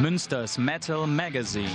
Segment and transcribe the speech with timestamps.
[0.00, 1.70] Münsters Metal Magazine.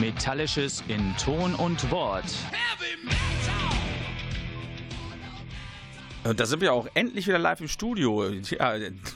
[0.00, 2.24] Metallisches in Ton und Wort.
[6.24, 8.28] Da sind wir auch endlich wieder live im Studio.
[8.28, 8.74] Ja,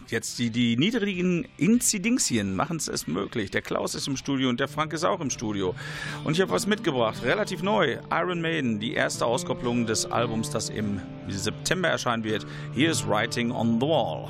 [0.08, 3.52] jetzt die, die niedrigen Inzidenzien machen es möglich.
[3.52, 5.76] Der Klaus ist im Studio und der Frank ist auch im Studio.
[6.24, 7.98] Und ich habe was mitgebracht, relativ neu.
[8.10, 12.44] Iron Maiden, die erste Auskopplung des Albums, das im September erscheinen wird.
[12.74, 14.28] Hier ist Writing on the Wall.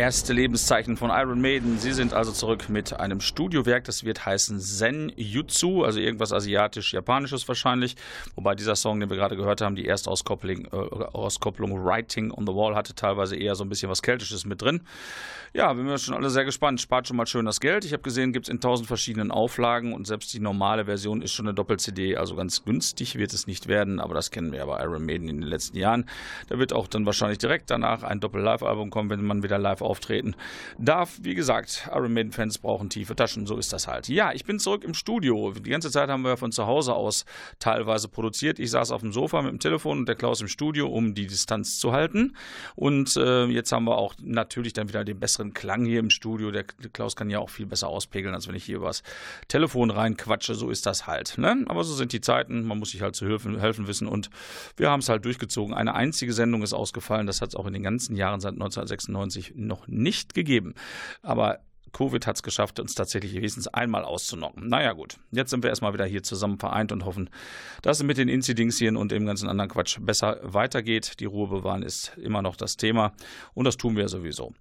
[0.00, 1.78] Erste Lebenszeichen von Iron Maiden.
[1.78, 7.46] Sie sind also zurück mit einem Studiowerk, das wird heißen Zen Jutsu, also irgendwas asiatisch-japanisches
[7.46, 7.96] wahrscheinlich.
[8.34, 12.54] Wobei dieser Song, den wir gerade gehört haben, die Erstauskopplung äh, Auskopplung Writing on the
[12.54, 14.80] Wall hatte teilweise eher so ein bisschen was Keltisches mit drin.
[15.52, 16.80] Ja, wir sind schon alle sehr gespannt.
[16.80, 17.84] Spart schon mal schön das Geld.
[17.84, 21.32] Ich habe gesehen, gibt es in tausend verschiedenen Auflagen und selbst die normale Version ist
[21.32, 22.16] schon eine Doppel-CD.
[22.16, 25.28] Also ganz günstig wird es nicht werden, aber das kennen wir ja bei Iron Maiden
[25.28, 26.06] in den letzten Jahren.
[26.48, 29.82] Da wird auch dann wahrscheinlich direkt danach ein Doppel-Live-Album kommen, wenn man wieder live live
[29.90, 30.36] auftreten
[30.78, 31.18] darf.
[31.20, 34.08] Wie gesagt, Iron Maiden-Fans brauchen tiefe Taschen, so ist das halt.
[34.08, 35.52] Ja, ich bin zurück im Studio.
[35.52, 37.24] Die ganze Zeit haben wir von zu Hause aus
[37.58, 38.60] teilweise produziert.
[38.60, 41.26] Ich saß auf dem Sofa mit dem Telefon und der Klaus im Studio, um die
[41.26, 42.36] Distanz zu halten.
[42.76, 46.52] Und äh, jetzt haben wir auch natürlich dann wieder den besseren Klang hier im Studio.
[46.52, 49.02] Der Klaus kann ja auch viel besser auspegeln, als wenn ich hier übers
[49.48, 50.54] Telefon reinquatsche.
[50.54, 51.36] So ist das halt.
[51.36, 51.64] Ne?
[51.66, 52.64] Aber so sind die Zeiten.
[52.64, 54.06] Man muss sich halt zu helfen, helfen wissen.
[54.06, 54.30] Und
[54.76, 55.74] wir haben es halt durchgezogen.
[55.74, 57.26] Eine einzige Sendung ist ausgefallen.
[57.26, 60.74] Das hat es auch in den ganzen Jahren seit 1996 noch nicht gegeben.
[61.22, 61.60] Aber
[61.92, 64.68] Covid hat es geschafft, uns tatsächlich wenigstens einmal auszunocken.
[64.68, 65.18] Naja, gut.
[65.32, 67.30] Jetzt sind wir erstmal wieder hier zusammen vereint und hoffen,
[67.82, 71.20] dass es mit den Inzidenzien und dem ganzen anderen Quatsch besser weitergeht.
[71.20, 73.12] Die Ruhe bewahren ist immer noch das Thema
[73.54, 74.54] und das tun wir sowieso.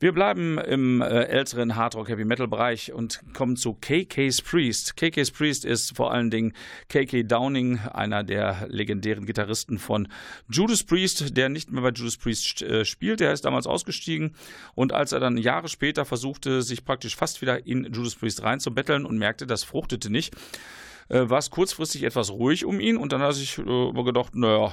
[0.00, 4.96] Wir bleiben im äh, älteren Hardrock Heavy Metal Bereich und kommen zu KK's Priest.
[4.96, 6.52] KK's Priest ist vor allen Dingen
[6.88, 10.06] KK Downing, einer der legendären Gitarristen von
[10.48, 13.18] Judas Priest, der nicht mehr bei Judas Priest äh, spielt.
[13.18, 14.36] Der ist damals ausgestiegen
[14.76, 19.04] und als er dann Jahre später versuchte, sich praktisch fast wieder in Judas Priest reinzubetteln
[19.04, 20.32] und merkte, das fruchtete nicht,
[21.08, 24.34] äh, war es kurzfristig etwas ruhig um ihn und dann hat er sich äh, gedacht,
[24.34, 24.72] naja,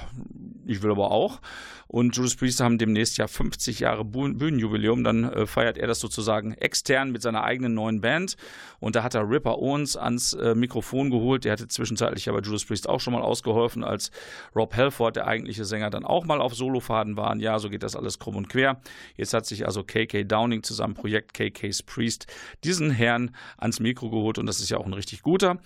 [0.66, 1.40] ich will aber auch.
[1.88, 5.04] Und Judas Priest haben demnächst ja 50 Jahre Bühnenjubiläum.
[5.04, 8.36] Dann äh, feiert er das sozusagen extern mit seiner eigenen neuen Band.
[8.80, 11.44] Und da hat er Ripper Owens ans äh, Mikrofon geholt.
[11.44, 14.10] Der hatte zwischenzeitlich ja bei Judas Priest auch schon mal ausgeholfen, als
[14.54, 17.30] Rob Halford, der eigentliche Sänger, dann auch mal auf Solofaden war.
[17.30, 18.80] Und ja, so geht das alles krumm und quer.
[19.16, 22.26] Jetzt hat sich also KK Downing zu seinem Projekt KK's Priest
[22.64, 24.38] diesen Herrn ans Mikro geholt.
[24.38, 25.58] Und das ist ja auch ein richtig guter.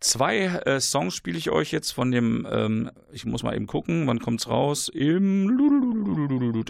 [0.00, 4.06] Zwei äh, Songs spiele ich euch jetzt von dem, ähm, ich muss mal eben gucken,
[4.06, 4.88] wann kommt es raus?
[4.88, 5.48] Im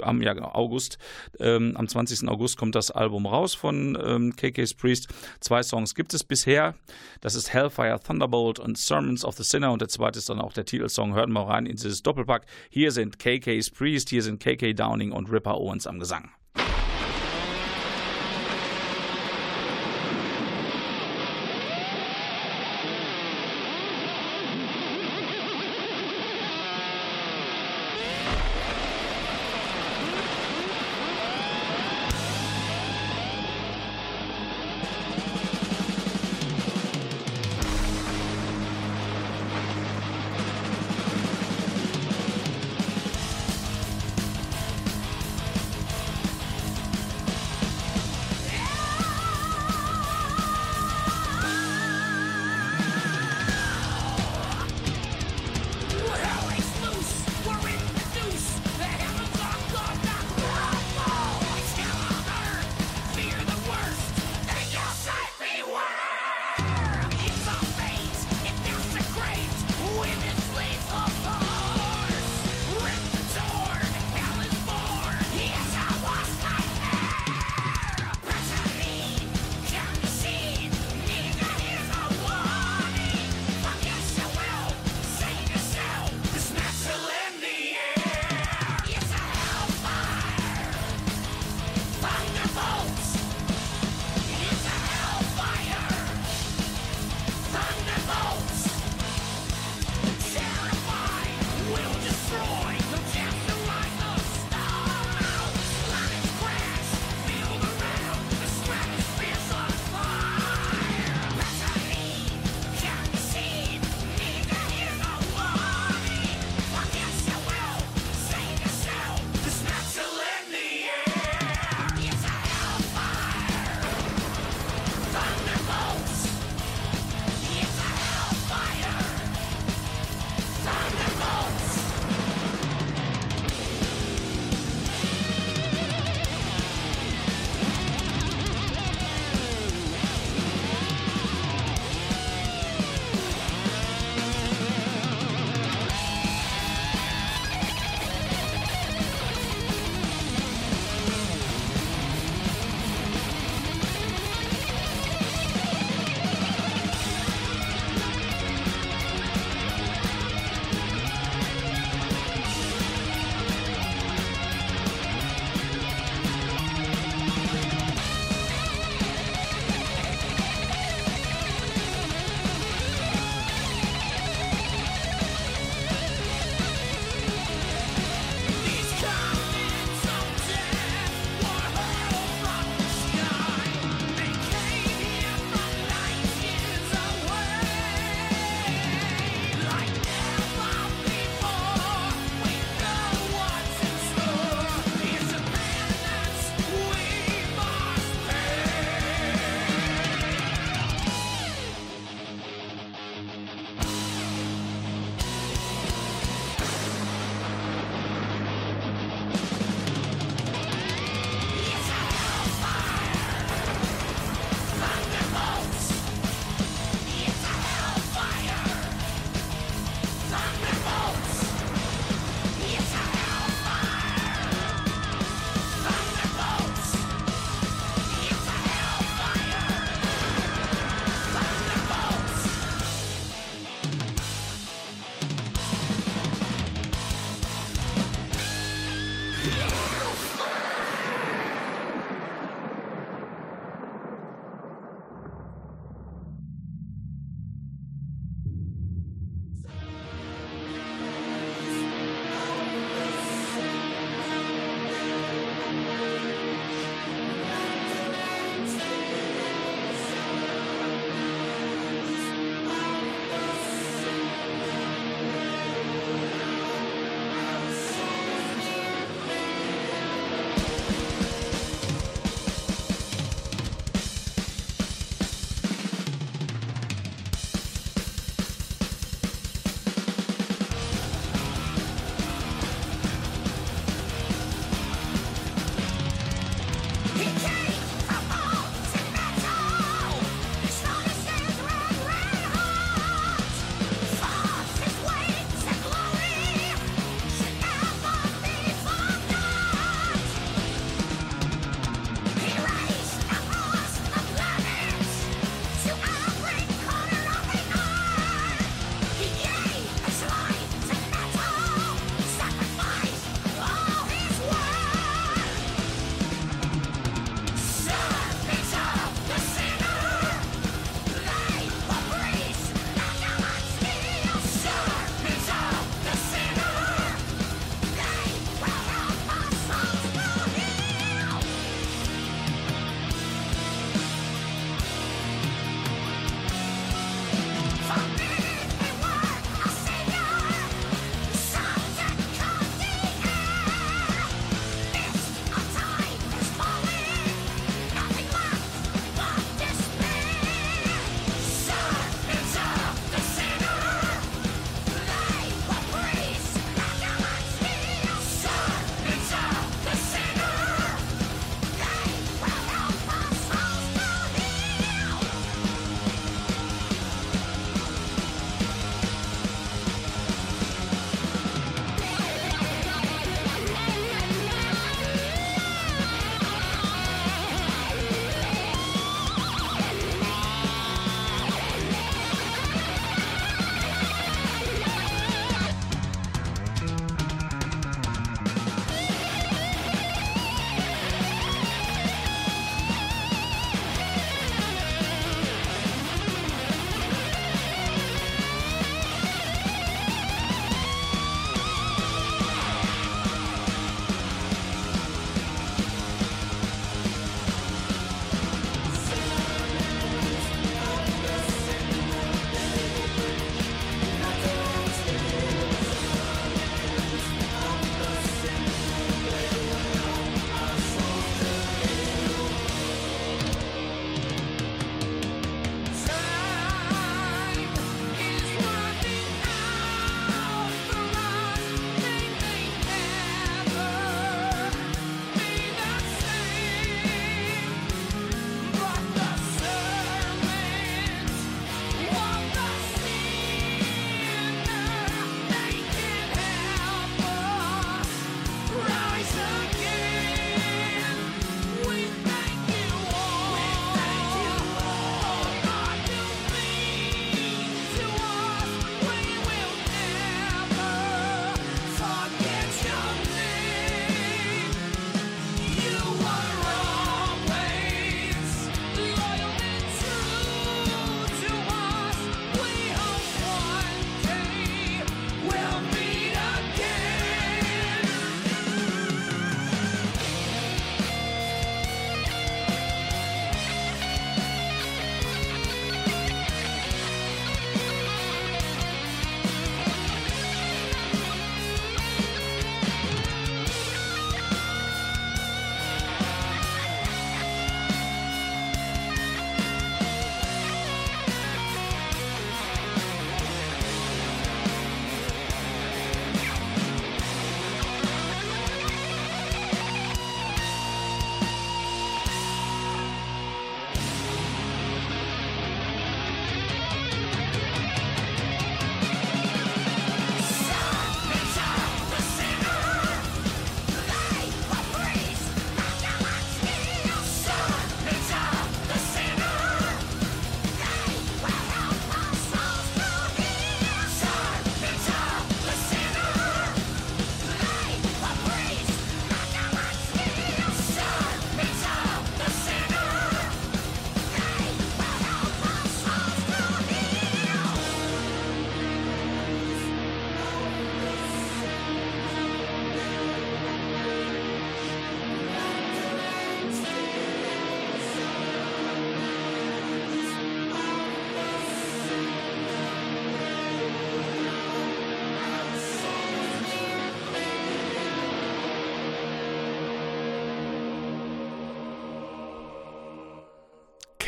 [0.03, 0.97] am ja, genau, August.
[1.39, 2.27] Ähm, am 20.
[2.29, 5.09] August kommt das Album raus von ähm, KK's Priest.
[5.41, 6.75] Zwei Songs gibt es bisher.
[7.21, 10.55] Das ist Hellfire Thunderbolt und Sermons of the Sinner und der zweite ist dann auch
[10.55, 11.15] der Titelsong.
[11.15, 12.47] Hört mal rein in dieses Doppelpack.
[12.71, 16.31] Hier sind KK's Priest, hier sind KK Downing und Ripper Owens am Gesang.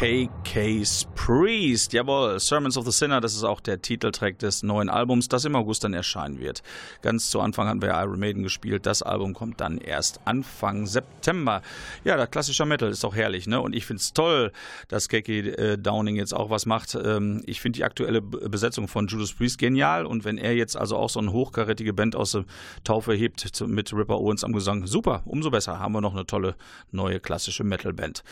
[0.00, 1.92] KK's Priest.
[1.92, 5.54] Jawohl, Sermons of the Sinner, das ist auch der Titeltrack des neuen Albums, das im
[5.54, 6.62] August dann erscheinen wird.
[7.02, 11.60] Ganz zu Anfang hatten wir Iron Maiden gespielt, das Album kommt dann erst Anfang September.
[12.02, 13.60] Ja, der klassische Metal ist doch herrlich, ne?
[13.60, 14.52] Und ich finde es toll,
[14.88, 16.94] dass KK äh, Downing jetzt auch was macht.
[16.94, 20.96] Ähm, ich finde die aktuelle Besetzung von Judas Priest genial und wenn er jetzt also
[20.96, 22.46] auch so eine hochkarätige Band aus der
[22.84, 26.54] Taufe hebt mit Ripper Owens am Gesang, super, umso besser, haben wir noch eine tolle
[26.90, 28.24] neue klassische Metal-Band.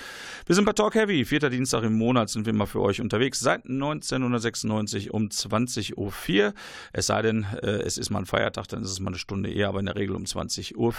[0.47, 3.41] Wir sind bei Talk Heavy, vierter Dienstag im Monat sind wir mal für euch unterwegs.
[3.41, 6.55] Seit 1996 um 20.04 Uhr.
[6.93, 9.51] Es sei denn, äh, es ist mal ein Feiertag, dann ist es mal eine Stunde
[9.51, 10.95] eher, aber in der Regel um 20.04 Uhr.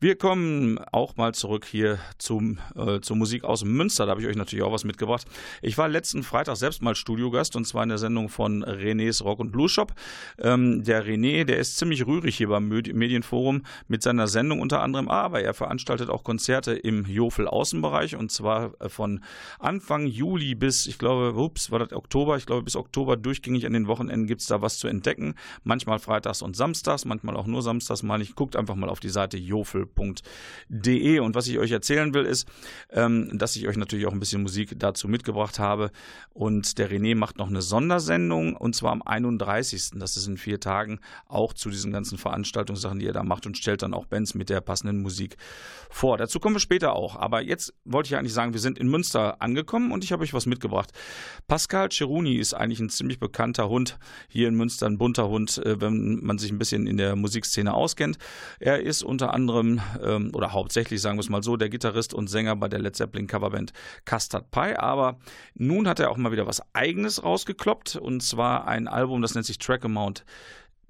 [0.00, 4.06] Wir kommen auch mal zurück hier zum, äh, zur Musik aus Münster.
[4.06, 5.26] Da habe ich euch natürlich auch was mitgebracht.
[5.60, 9.38] Ich war letzten Freitag selbst mal Studiogast und zwar in der Sendung von Renés Rock
[9.38, 9.92] und Blues Shop.
[10.38, 15.08] Ähm, der René, der ist ziemlich rührig hier beim Medienforum mit seiner Sendung unter anderem,
[15.08, 19.20] aber er veranstaltet auch Konzerte im Jofel Außenbereich und zwar äh, von
[19.58, 23.72] Anfang Juli bis, ich glaube, ups, war das Oktober, ich glaube bis Oktober durchgängig an
[23.72, 25.34] den Wochenenden gibt es da was zu entdecken.
[25.64, 28.36] Manchmal freitags und samstags, manchmal auch nur samstags mal nicht.
[28.36, 32.48] Guckt einfach mal auf die Seite jofel.de und was ich euch erzählen will ist,
[32.90, 35.90] ähm, dass ich euch natürlich auch ein bisschen Musik dazu mitgebracht habe
[36.32, 39.90] und der René macht noch eine Sondersendung und zwar am 31.
[39.94, 43.58] Das ist in vier Tagen auch zu diesen ganzen Veranstaltungssachen, die er da macht und
[43.58, 45.36] stellt dann auch Bands mit der passenden Musik
[45.90, 46.16] vor.
[46.16, 47.16] Dazu kommen wir später auch.
[47.16, 50.34] Aber jetzt wollte ich eigentlich sagen, wir sind in Münster angekommen und ich habe euch
[50.34, 50.92] was mitgebracht.
[51.46, 55.80] Pascal Ceruni ist eigentlich ein ziemlich bekannter Hund hier in Münster, ein bunter Hund, äh,
[55.80, 58.18] wenn man sich ein bisschen in der Musikszene auskennt.
[58.60, 62.28] Er ist unter anderem ähm, oder hauptsächlich, sagen wir es mal so, der Gitarrist und
[62.28, 63.72] Sänger bei der Led Zeppelin Coverband
[64.04, 64.76] Custard Pie.
[64.76, 65.18] Aber
[65.54, 69.46] nun hat er auch mal wieder was Eigenes rausgekloppt und zwar ein Album, das nennt
[69.46, 70.24] sich Track Amount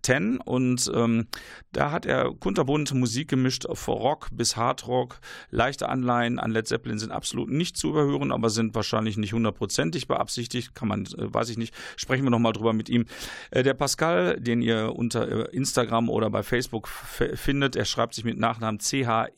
[0.03, 1.27] 10 und ähm,
[1.73, 5.21] da hat er kunterbunt Musik gemischt, von Rock bis Hardrock.
[5.51, 10.09] Leichte Anleihen an Led Zeppelin sind absolut nicht zu überhören, aber sind wahrscheinlich nicht hundertprozentig
[10.09, 11.75] beabsichtigt, kann man, äh, weiß ich nicht.
[11.97, 13.05] Sprechen wir nochmal drüber mit ihm.
[13.51, 18.25] Äh, der Pascal, den ihr unter äh, Instagram oder bei Facebook findet, er schreibt sich
[18.25, 19.31] mit Nachnamen C-H-E-R-O-U-N-Y,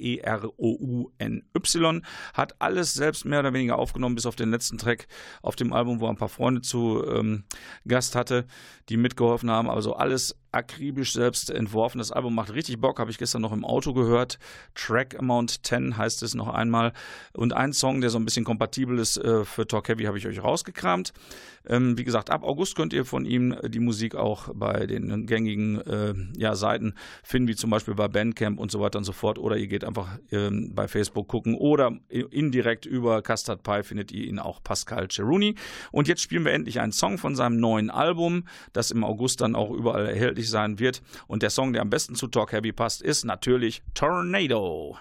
[2.34, 5.08] hat alles selbst mehr oder weniger aufgenommen, bis auf den letzten Track
[5.42, 7.44] auf dem Album, wo er ein paar Freunde zu ähm,
[7.86, 8.46] Gast hatte,
[8.88, 9.68] die mitgeholfen haben.
[9.68, 11.98] Also alles akribisch selbst entworfen.
[11.98, 14.38] Das Album macht richtig Bock, habe ich gestern noch im Auto gehört.
[14.74, 16.92] Track Amount 10 heißt es noch einmal.
[17.32, 20.26] Und ein Song, der so ein bisschen kompatibel ist äh, für Talk Heavy, habe ich
[20.26, 21.12] euch rausgekramt.
[21.68, 25.80] Ähm, wie gesagt, ab August könnt ihr von ihm die Musik auch bei den gängigen
[25.82, 29.38] äh, ja, Seiten finden, wie zum Beispiel bei Bandcamp und so weiter und so fort.
[29.38, 34.24] Oder ihr geht einfach ähm, bei Facebook gucken oder indirekt über Custard Pie findet ihr
[34.24, 35.54] ihn auch Pascal Ceruni.
[35.92, 39.54] Und jetzt spielen wir endlich einen Song von seinem neuen Album, das im August dann
[39.54, 41.02] auch überall erhältlich sein wird.
[41.26, 44.96] Und der Song, der am besten zu Talk Heavy passt, ist natürlich Tornado.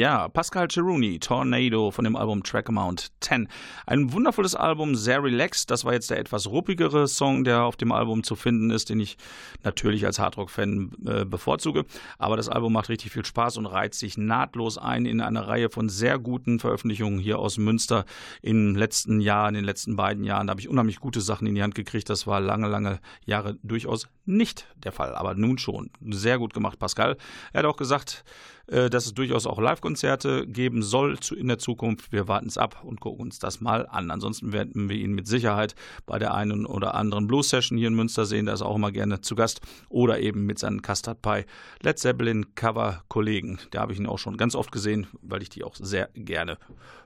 [0.00, 3.48] Ja, Pascal Ceruni, Tornado von dem Album Track Amount 10.
[3.90, 5.68] Ein wundervolles Album, sehr relaxed.
[5.68, 9.00] Das war jetzt der etwas ruppigere Song, der auf dem Album zu finden ist, den
[9.00, 9.16] ich
[9.64, 11.84] natürlich als Hardrock-Fan äh, bevorzuge.
[12.16, 15.70] Aber das Album macht richtig viel Spaß und reiht sich nahtlos ein in eine Reihe
[15.70, 18.04] von sehr guten Veröffentlichungen hier aus Münster
[18.44, 20.46] den letzten Jahren, in den letzten beiden Jahren.
[20.46, 22.08] Da habe ich unheimlich gute Sachen in die Hand gekriegt.
[22.10, 25.16] Das war lange, lange Jahre durchaus nicht der Fall.
[25.16, 25.90] Aber nun schon.
[26.10, 27.16] Sehr gut gemacht, Pascal.
[27.52, 28.24] Er hat auch gesagt,
[28.70, 32.12] äh, dass es durchaus auch Live-Konzerte geben soll in der Zukunft.
[32.12, 34.10] Wir warten es ab und gucken uns das mal an.
[34.10, 35.74] Ansonsten werden wir ihn mit Sicherheit
[36.06, 38.46] bei der einen oder anderen Blues-Session hier in Münster sehen.
[38.46, 39.60] Da ist er auch immer gerne zu Gast.
[39.88, 41.44] Oder eben mit seinen Custard Pie
[41.82, 43.58] Led Zeppelin Cover-Kollegen.
[43.70, 46.58] Da habe ich ihn auch schon ganz oft gesehen, weil ich die auch sehr gerne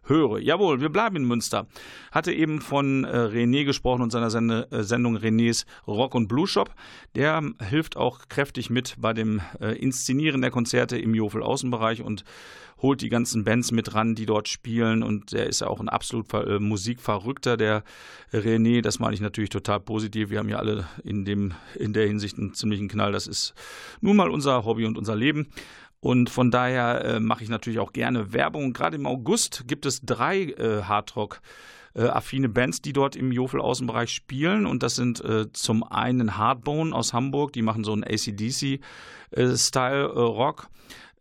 [0.05, 0.39] höre.
[0.39, 1.67] Jawohl, wir bleiben in Münster.
[2.13, 6.47] Hatte eben von äh, René gesprochen und seiner Sende, äh, Sendung Renés Rock und Blue
[6.47, 6.75] Shop.
[7.15, 12.25] Der hilft auch kräftig mit bei dem äh, Inszenieren der Konzerte im Jofel Außenbereich und
[12.81, 15.03] holt die ganzen Bands mit ran, die dort spielen.
[15.03, 17.85] Und der ist ja auch ein absolut äh, Musikverrückter, der
[18.33, 18.83] René.
[18.83, 20.31] Das meine ich natürlich total positiv.
[20.31, 23.13] Wir haben ja alle in, dem, in der Hinsicht einen ziemlichen Knall.
[23.13, 23.55] Das ist
[24.01, 25.49] nun mal unser Hobby und unser Leben.
[26.01, 28.75] Und von daher äh, mache ich natürlich auch gerne Werbung.
[28.75, 31.41] Gerade im August gibt es drei äh, Hardrock-
[31.95, 34.67] äh, affine Bands, die dort im Jofel-Außenbereich spielen.
[34.67, 40.63] Und das sind äh, zum einen Hardbone aus Hamburg, die machen so einen ACDC-Style-Rock.
[40.63, 40.67] Äh,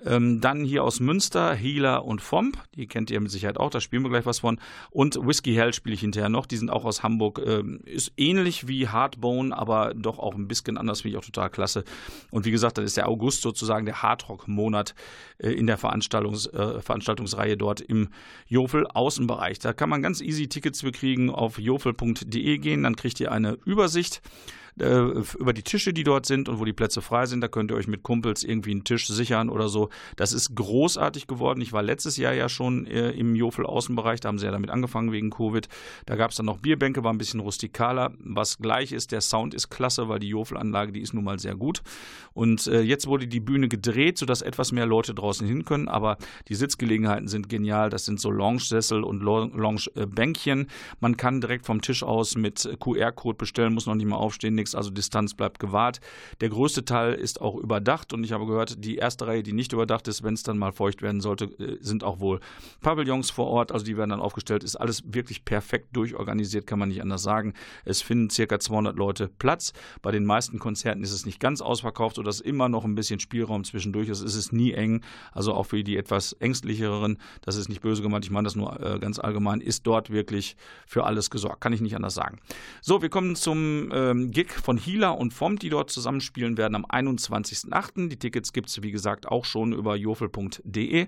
[0.06, 3.82] ähm, dann hier aus Münster, Healer und Fomp, die kennt ihr mit Sicherheit auch, da
[3.82, 4.60] spielen wir gleich was von.
[4.92, 7.42] Und Whiskey Hell spiele ich hinterher noch, die sind auch aus Hamburg.
[7.46, 11.50] Ähm, ist ähnlich wie Hardbone, aber doch auch ein bisschen anders, finde ich auch total
[11.50, 11.84] klasse.
[12.32, 14.96] Und wie gesagt, das ist der August sozusagen der Hardrock-Monat
[15.38, 18.10] äh, in der Veranstaltungs, äh, Veranstaltungsreihe dort im
[18.48, 19.60] Jofel-Außenbereich.
[19.60, 24.22] Da kann man ganz easy Tickets bekriegen auf jofel.de gehen, dann kriegt ihr eine Übersicht
[24.76, 27.42] über die Tische, die dort sind und wo die Plätze frei sind.
[27.42, 29.90] Da könnt ihr euch mit Kumpels irgendwie einen Tisch sichern oder so.
[30.16, 31.62] Das ist großartig geworden.
[31.62, 34.72] Ich war letztes Jahr ja schon äh, im Jofel Außenbereich, da haben sie ja damit
[34.72, 35.68] angefangen wegen Covid.
[36.06, 38.14] Da gab es dann noch Bierbänke, war ein bisschen rustikaler.
[38.20, 41.56] Was gleich ist, der Sound ist klasse, weil die Jofel-Anlage, die ist nun mal sehr
[41.56, 41.82] gut.
[42.34, 46.18] Und äh, jetzt wurde die Bühne gedreht, sodass etwas mehr Leute draußen hin können, aber
[46.48, 47.90] die Sitzgelegenheiten sind genial.
[47.90, 50.68] Das sind so Lounge-Sessel und Lounge-Bänkchen.
[51.00, 54.76] Man kann direkt vom Tisch aus mit QR-Code bestellen, muss noch nicht mal aufstehen nichts,
[54.76, 56.00] also Distanz bleibt gewahrt.
[56.42, 59.74] Der größte Teil ist auch überdacht und ich habe gehört, die erste Reihe, die nicht
[59.74, 62.40] überdacht ist, wenn es dann mal feucht werden sollte, äh, sind auch wohl
[62.82, 64.64] Pavillons vor Ort, also die werden dann aufgestellt.
[64.64, 67.54] Ist alles wirklich perfekt durchorganisiert, kann man nicht anders sagen.
[67.86, 69.74] Es finden circa 200 Leute Platz.
[70.02, 73.64] Bei den meisten Konzerten ist es nicht ganz ausverkauft, sodass immer noch ein bisschen Spielraum
[73.64, 74.22] zwischendurch ist.
[74.22, 78.26] Es ist nie eng, also auch für die etwas ängstlicheren, das ist nicht böse gemeint,
[78.26, 81.62] ich meine das nur äh, ganz allgemein, ist dort wirklich für alles gesorgt.
[81.62, 82.40] Kann ich nicht anders sagen.
[82.82, 86.86] So, wir kommen zum ähm, Gig von Hila und Vom, die dort zusammenspielen werden am
[86.86, 88.10] 21.08.
[88.10, 91.08] Die Tickets gibt es, wie gesagt, auch schon über jofel.de.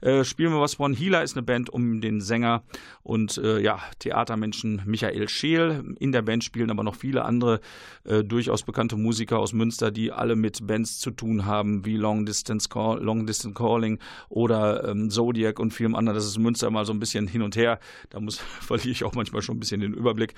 [0.00, 0.92] Äh, spielen wir was von.
[0.92, 2.62] Hila ist eine Band um den Sänger
[3.02, 5.94] und äh, ja, Theatermenschen Michael Scheel.
[5.98, 7.60] In der Band spielen aber noch viele andere
[8.04, 12.26] äh, durchaus bekannte Musiker aus Münster, die alle mit Bands zu tun haben, wie Long
[12.26, 13.98] Distance, Call, Long Distance Calling
[14.28, 16.16] oder ähm, Zodiac und vielem anderen.
[16.16, 17.78] Das ist Münster mal so ein bisschen hin und her.
[18.10, 20.34] Da muss, verliere ich auch manchmal schon ein bisschen den Überblick.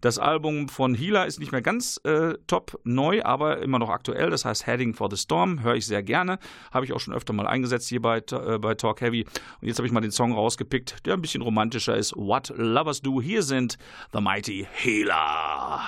[0.00, 4.30] Das Album von Hila ist nicht mehr ganz äh, top neu, aber immer noch aktuell.
[4.30, 6.38] Das heißt Heading for the Storm, höre ich sehr gerne.
[6.72, 9.24] Habe ich auch schon öfter mal eingesetzt hier bei, äh, bei Talk Heavy.
[9.60, 12.14] Und jetzt habe ich mal den Song rausgepickt, der ein bisschen romantischer ist.
[12.16, 13.20] What Lovers Do.
[13.20, 13.78] Hier sind
[14.12, 15.80] The Mighty Healer.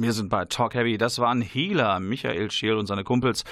[0.00, 0.96] Wir sind bei Talk Heavy.
[0.96, 1.98] Das waren Healer.
[1.98, 3.42] Michael Scheel und seine Kumpels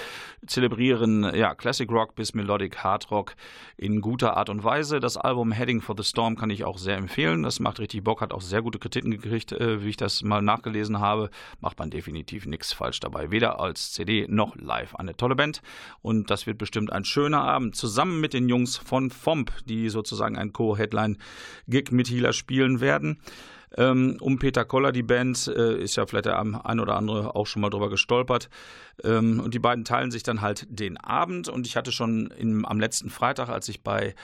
[0.45, 3.35] zelebrieren ja, Classic Rock bis Melodic Hard Rock
[3.75, 5.01] in guter Art und Weise.
[5.01, 7.43] Das Album Heading for the Storm kann ich auch sehr empfehlen.
[7.43, 10.41] Das macht richtig Bock, hat auch sehr gute Kritiken gekriegt, äh, wie ich das mal
[10.41, 11.31] nachgelesen habe.
[11.59, 13.29] Macht man definitiv nichts falsch dabei.
[13.29, 14.95] Weder als CD noch live.
[14.95, 15.61] Eine tolle Band.
[16.01, 17.75] Und das wird bestimmt ein schöner Abend.
[17.75, 23.19] Zusammen mit den Jungs von FOMP, die sozusagen ein Co-Headline-Gig mit Healer spielen werden.
[23.75, 27.47] Ähm, um Peter Koller, die Band, äh, ist ja vielleicht der ein oder andere auch
[27.47, 28.49] schon mal drüber gestolpert.
[29.03, 31.49] Ähm, und die beiden teilen sich dann halt den Abend.
[31.49, 34.15] Und ich hatte schon im, am letzten Freitag, als ich bei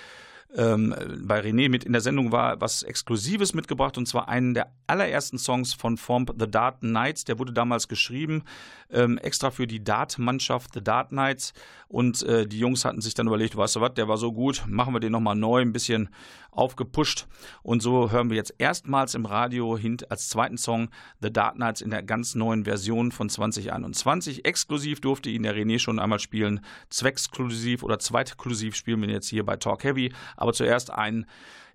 [0.56, 0.96] ähm,
[1.26, 5.38] bei René mit in der Sendung war, was Exklusives mitgebracht und zwar einen der allerersten
[5.38, 7.26] Songs von Form The Dart Knights.
[7.26, 8.44] Der wurde damals geschrieben,
[8.92, 11.54] ähm, extra für die Dart-Mannschaft The Dart Knights.
[11.88, 14.64] Und äh, die Jungs hatten sich dann überlegt, weißt du was, der war so gut,
[14.68, 16.10] machen wir den nochmal neu, ein bisschen
[16.50, 17.28] aufgepusht.
[17.62, 20.90] Und so hören wir jetzt erstmals im Radio hint als zweiten Song
[21.22, 24.46] The Dark Knights in der ganz neuen Version von 2021.
[24.46, 26.62] Exklusiv durfte ihn der René schon einmal spielen.
[26.90, 30.14] Zwecksklusiv oder zweitklusiv spielen wir jetzt hier bei Talk Heavy.
[30.44, 31.26] Aber zuerst ein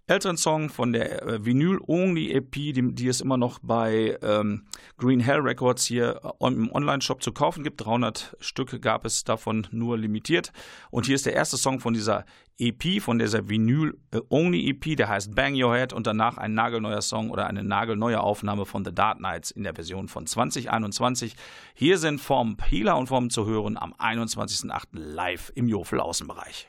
[0.08, 4.66] älteren Song von der äh, Vinyl Only EP, die, die es immer noch bei ähm,
[4.98, 7.82] Green Hell Records hier äh, im Online-Shop zu kaufen gibt.
[7.82, 10.52] 300 Stück gab es davon nur limitiert.
[10.90, 12.26] Und hier ist der erste Song von dieser
[12.58, 13.96] EP, von dieser Vinyl
[14.28, 18.20] Only EP, der heißt Bang Your Head und danach ein nagelneuer Song oder eine nagelneue
[18.20, 21.36] Aufnahme von The Dark Knights in der Version von 2021.
[21.72, 24.88] Hier sind vom Healer und vom zu hören am 21.08.
[24.92, 26.68] live im Jofel Außenbereich.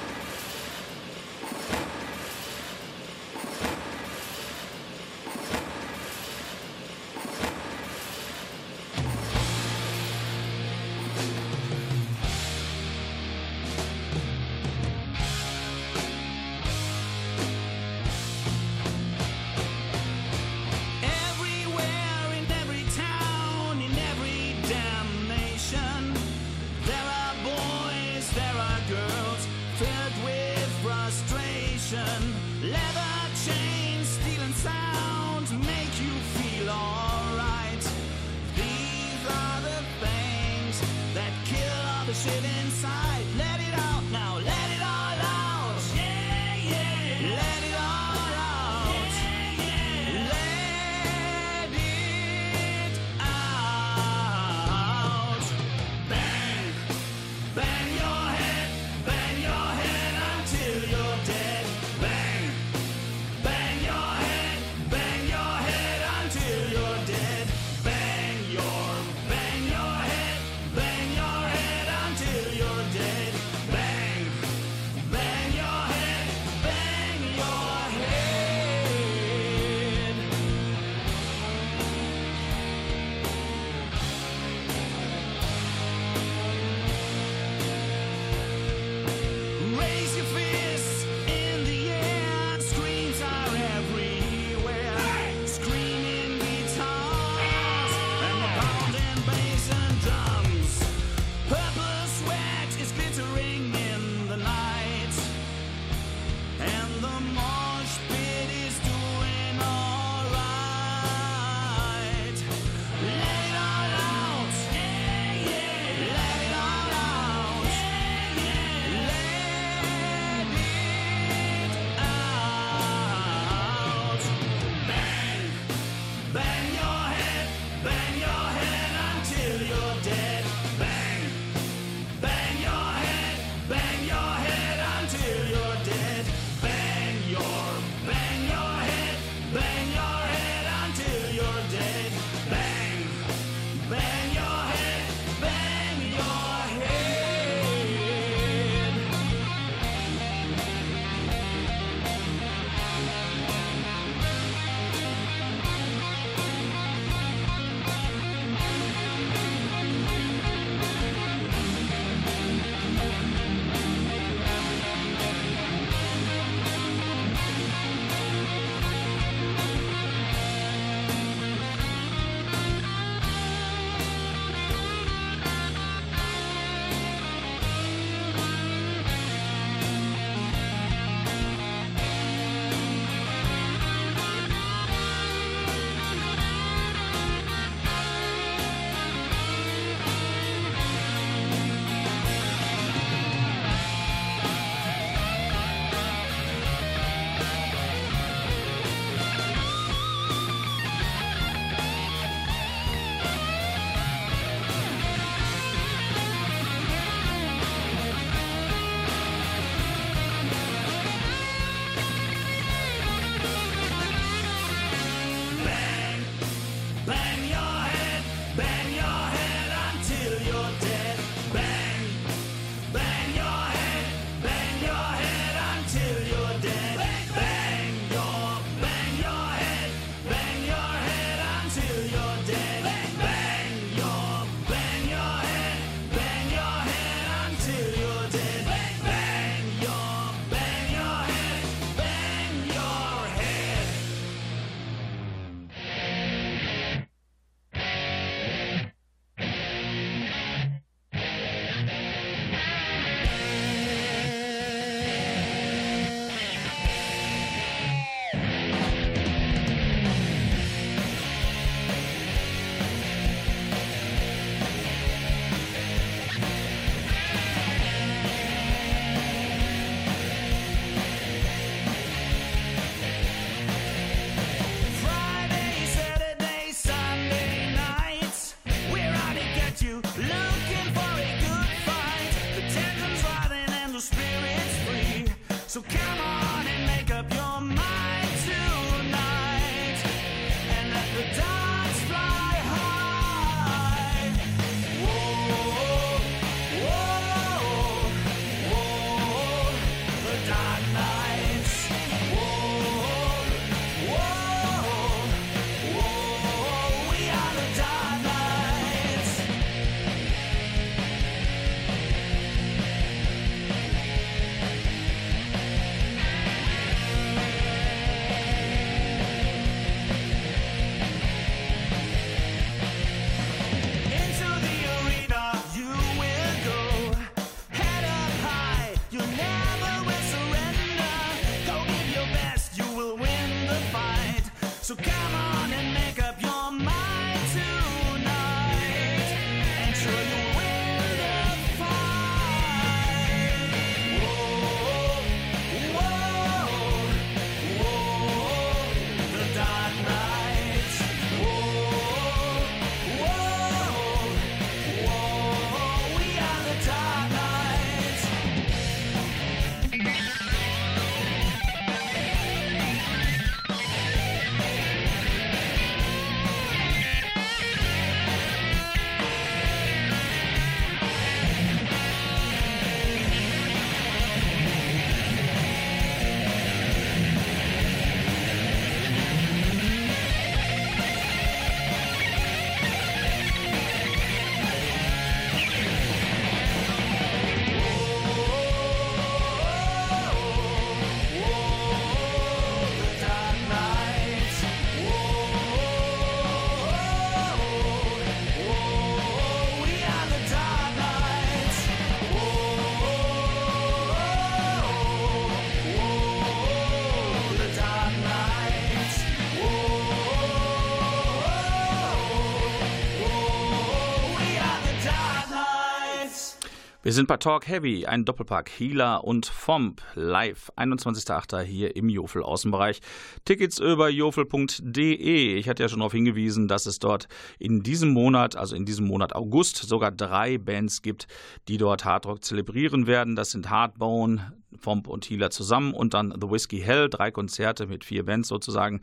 [417.11, 421.59] Wir sind bei Talk Heavy, ein Doppelpack Healer und Fomp live, 21.08.
[421.63, 423.01] hier im Jofel Außenbereich.
[423.43, 425.57] Tickets über jofel.de.
[425.57, 427.27] Ich hatte ja schon darauf hingewiesen, dass es dort
[427.59, 431.27] in diesem Monat, also in diesem Monat August, sogar drei Bands gibt,
[431.67, 433.35] die dort Hardrock zelebrieren werden.
[433.35, 438.05] Das sind Hardbone, Fomp und Healer zusammen und dann The Whiskey Hell, drei Konzerte mit
[438.05, 439.01] vier Bands sozusagen,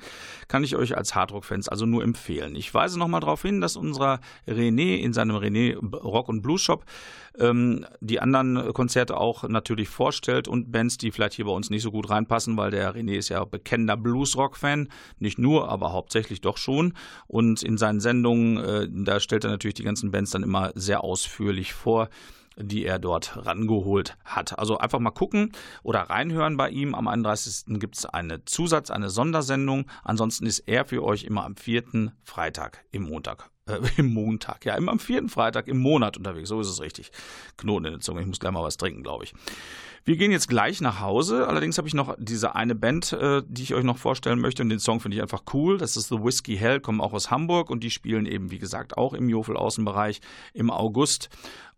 [0.48, 2.56] kann ich euch als Hardrock-Fans also nur empfehlen.
[2.56, 6.86] Ich weise nochmal darauf hin, dass unser René in seinem René Rock und Blues Shop
[7.38, 11.82] ähm, die anderen Konzerte auch natürlich vorstellt und Bands, die vielleicht hier bei uns nicht
[11.82, 16.56] so gut reinpassen, weil der René ist ja bekennender Blues-Rock-Fan, nicht nur, aber hauptsächlich doch
[16.56, 16.94] schon.
[17.26, 21.04] Und in seinen Sendungen, äh, da stellt er natürlich die ganzen Bands dann immer sehr
[21.04, 22.08] ausführlich vor
[22.60, 24.58] die er dort rangeholt hat.
[24.58, 26.94] Also einfach mal gucken oder reinhören bei ihm.
[26.94, 27.78] Am 31.
[27.78, 29.86] gibt es eine Zusatz, eine Sondersendung.
[30.02, 34.74] Ansonsten ist er für euch immer am vierten Freitag im Montag äh, im Montag, ja,
[34.74, 36.48] immer am vierten Freitag im Monat unterwegs.
[36.48, 37.10] So ist es richtig.
[37.56, 38.20] Knoten in der Zunge.
[38.20, 39.34] Ich muss gleich mal was trinken, glaube ich.
[40.04, 41.46] Wir gehen jetzt gleich nach Hause.
[41.48, 44.62] Allerdings habe ich noch diese eine Band, äh, die ich euch noch vorstellen möchte.
[44.62, 45.76] Und den Song finde ich einfach cool.
[45.76, 48.96] Das ist The Whiskey Hell, kommen auch aus Hamburg und die spielen eben, wie gesagt,
[48.96, 50.20] auch im Jofel Außenbereich
[50.54, 51.28] im August.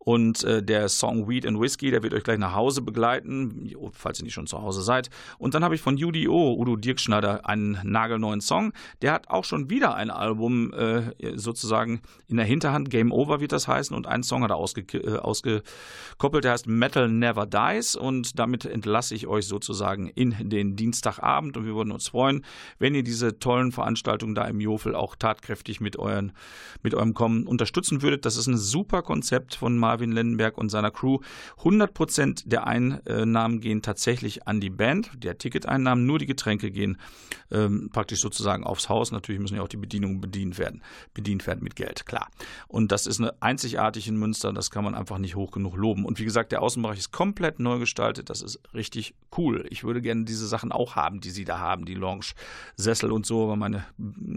[0.03, 4.19] Und äh, der Song Weed and Whiskey, der wird euch gleich nach Hause begleiten, falls
[4.19, 5.11] ihr nicht schon zu Hause seid.
[5.39, 8.73] Und dann habe ich von UDO, Udo Dirkschneider, einen nagelneuen Song.
[9.03, 12.89] Der hat auch schon wieder ein Album äh, sozusagen in der Hinterhand.
[12.89, 13.95] Game Over wird das heißen.
[13.95, 17.95] Und einen Song hat er ausge äh, ausgekoppelt, der heißt Metal Never Dies.
[17.95, 21.59] Und damit entlasse ich euch sozusagen in den Dienstagabend.
[21.59, 22.43] Und wir würden uns freuen,
[22.79, 26.33] wenn ihr diese tollen Veranstaltungen da im Jofel auch tatkräftig mit, euren,
[26.83, 28.25] mit eurem Kommen unterstützen würdet.
[28.25, 31.19] Das ist ein super Konzept von Marvin Lendenberg und seiner Crew.
[31.63, 36.97] 100% der Einnahmen gehen tatsächlich an die Band, der Ticketeinnahmen, nur die Getränke gehen
[37.51, 39.11] ähm, praktisch sozusagen aufs Haus.
[39.11, 40.83] Natürlich müssen ja auch die Bedienungen bedient werden,
[41.13, 42.29] bedient werden mit Geld, klar.
[42.69, 46.05] Und das ist eine einzigartig in Münster, das kann man einfach nicht hoch genug loben.
[46.05, 49.67] Und wie gesagt, der Außenbereich ist komplett neu gestaltet, das ist richtig cool.
[49.71, 52.27] Ich würde gerne diese Sachen auch haben, die sie da haben, die Lounge,
[52.77, 53.85] Sessel und so, aber meine,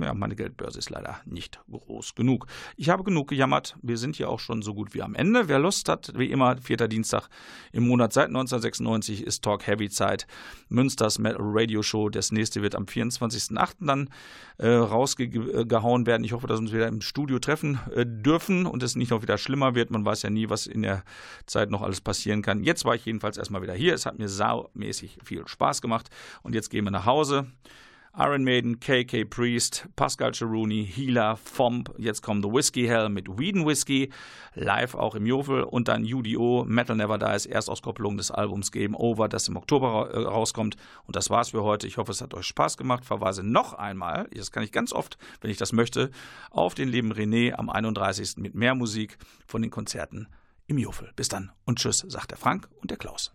[0.01, 2.47] ja, meine Geldbörse ist leider nicht groß genug.
[2.76, 5.43] Ich habe genug gejammert, wir sind ja auch schon so gut wie am Ende.
[5.48, 7.28] Wer Lust hat, wie immer, vierter Dienstag
[7.72, 10.26] im Monat seit 1996 ist Talk Heavy Zeit.
[10.70, 12.10] Münsters Metal Radio Show.
[12.10, 13.74] Das nächste wird am 24.08.
[13.82, 14.10] dann
[14.58, 16.24] äh, rausgehauen werden.
[16.24, 19.22] Ich hoffe, dass wir uns wieder im Studio treffen äh, dürfen und es nicht noch
[19.22, 19.91] wieder schlimmer wird.
[19.91, 21.04] Man weiß ja nie, was in der
[21.46, 22.64] Zeit noch alles passieren kann.
[22.64, 23.94] Jetzt war ich jedenfalls erstmal wieder hier.
[23.94, 26.10] Es hat mir saumäßig viel Spaß gemacht
[26.44, 27.48] und jetzt gehen wir nach Hause.
[28.16, 33.66] Iron Maiden, KK Priest, Pascal Ceruni, Healer, Fomp, jetzt kommt The Whiskey Hell mit Whedon
[33.66, 34.11] Whiskey,
[34.53, 39.28] live auch im Jofel und dann UDO, Metal Never Dies, Erstauskopplung des Albums Game Over,
[39.30, 40.78] das im Oktober äh, rauskommt.
[41.07, 41.88] Und das war's für heute.
[41.88, 43.03] Ich hoffe, es hat euch Spaß gemacht.
[43.03, 46.11] Verweise noch einmal, das kann ich ganz oft, wenn ich das möchte,
[46.51, 48.38] auf den lieben René am 31.
[48.38, 50.28] mit mehr Musik von den Konzerten
[50.68, 51.09] im Jofel.
[51.16, 53.34] Bis dann und tschüss, sagt der Frank und der Klaus.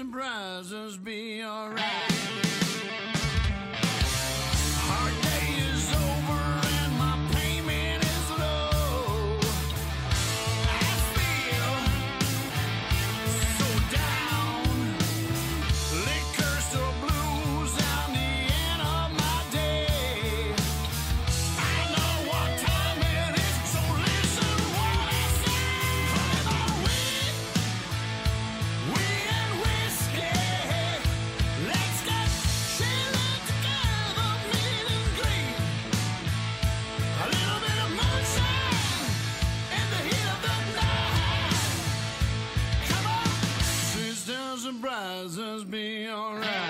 [0.00, 1.89] surprises be alright.
[44.80, 46.69] surprises be alright.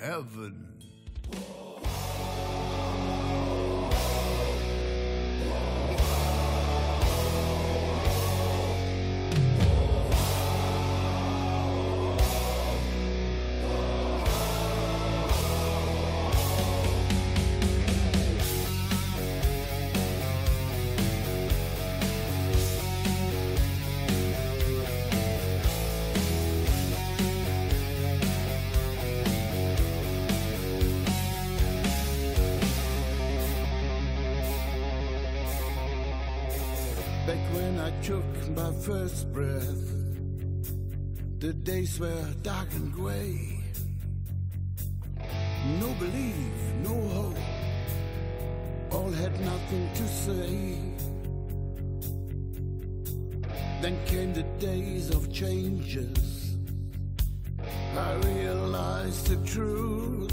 [0.00, 0.66] heaven.
[38.06, 39.90] took my first breath,
[41.40, 43.58] the days were dark and gray.
[45.80, 46.36] No belief,
[46.84, 47.42] no hope,
[48.92, 50.78] all had nothing to say.
[53.82, 56.58] Then came the days of changes.
[57.96, 60.25] I realized the truth.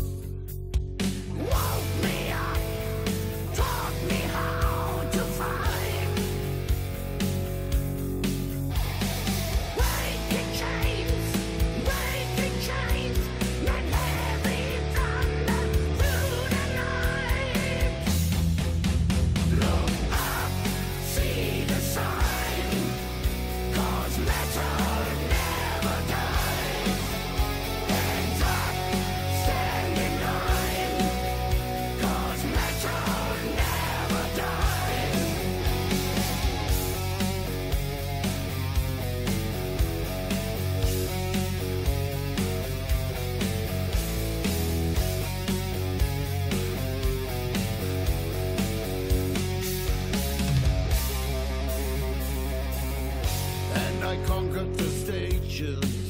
[55.61, 56.02] religion.